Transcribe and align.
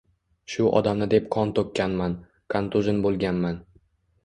Shu 0.53 0.63
odamni 0.79 1.07
deb 1.11 1.27
qon 1.35 1.51
to‘kkanman, 1.59 2.17
kantujin 2.57 3.05
bo‘lganman. 3.07 3.63